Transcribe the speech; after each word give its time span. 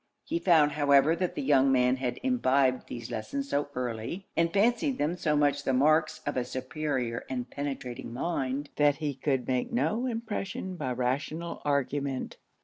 He 0.23 0.39
found 0.39 0.71
however 0.71 1.15
that 1.15 1.35
the 1.35 1.43
young 1.43 1.71
man 1.71 1.97
had 1.97 2.19
imbibed 2.23 2.87
these 2.87 3.11
lessons 3.11 3.49
so 3.49 3.69
early, 3.75 4.25
and 4.35 4.51
fancied 4.51 4.97
them 4.97 5.15
so 5.15 5.35
much 5.35 5.63
the 5.63 5.73
marks 5.73 6.21
of 6.25 6.35
a 6.35 6.43
superior 6.43 7.23
and 7.29 7.47
penetrating 7.51 8.11
mind, 8.11 8.71
that 8.77 8.95
he 8.95 9.13
could 9.13 9.47
make 9.47 9.71
no 9.71 10.07
impression 10.07 10.75
by 10.75 10.91
rational 10.91 11.61
argument. 11.65 12.37